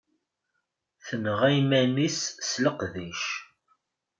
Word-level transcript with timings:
Tenɣa 1.05 1.47
iman-is 1.59 2.19
s 2.49 2.51
leqdic. 2.63 3.21